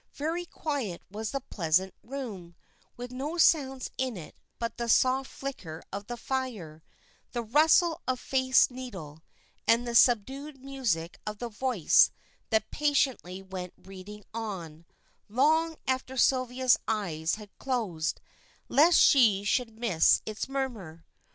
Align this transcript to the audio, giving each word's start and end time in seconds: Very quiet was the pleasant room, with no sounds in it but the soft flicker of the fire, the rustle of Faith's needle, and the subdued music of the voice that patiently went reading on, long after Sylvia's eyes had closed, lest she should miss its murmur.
Very 0.15 0.47
quiet 0.47 1.03
was 1.11 1.29
the 1.29 1.41
pleasant 1.41 1.93
room, 2.01 2.55
with 2.97 3.11
no 3.11 3.37
sounds 3.37 3.91
in 3.99 4.17
it 4.17 4.35
but 4.57 4.77
the 4.77 4.89
soft 4.89 5.29
flicker 5.29 5.83
of 5.93 6.07
the 6.07 6.17
fire, 6.17 6.81
the 7.33 7.43
rustle 7.43 8.01
of 8.07 8.19
Faith's 8.19 8.71
needle, 8.71 9.21
and 9.67 9.87
the 9.87 9.93
subdued 9.93 10.59
music 10.59 11.19
of 11.27 11.37
the 11.37 11.49
voice 11.49 12.09
that 12.49 12.71
patiently 12.71 13.43
went 13.43 13.75
reading 13.77 14.23
on, 14.33 14.87
long 15.29 15.75
after 15.87 16.17
Sylvia's 16.17 16.77
eyes 16.87 17.35
had 17.35 17.55
closed, 17.59 18.21
lest 18.69 18.99
she 18.99 19.43
should 19.43 19.77
miss 19.79 20.23
its 20.25 20.49
murmur. 20.49 21.05